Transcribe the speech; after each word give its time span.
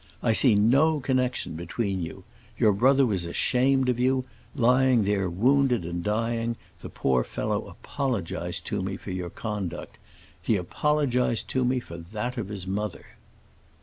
I 0.23 0.31
see 0.33 0.55
no 0.55 0.99
connection 0.99 1.53
between 1.53 2.01
you. 2.01 2.23
Your 2.57 2.73
brother 2.73 3.05
was 3.05 3.23
ashamed 3.25 3.87
of 3.87 3.99
you. 3.99 4.25
Lying 4.55 5.03
there 5.03 5.29
wounded 5.29 5.85
and 5.85 6.03
dying, 6.03 6.55
the 6.81 6.89
poor 6.89 7.23
fellow 7.23 7.67
apologized 7.69 8.65
to 8.65 8.81
me 8.81 8.97
for 8.97 9.11
your 9.11 9.29
conduct. 9.29 9.99
He 10.41 10.55
apologized 10.55 11.49
to 11.49 11.63
me 11.63 11.79
for 11.79 11.97
that 11.99 12.35
of 12.39 12.47
his 12.47 12.65
mother." 12.65 13.05